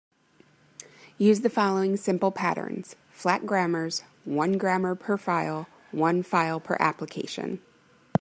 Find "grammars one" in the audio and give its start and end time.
3.45-4.57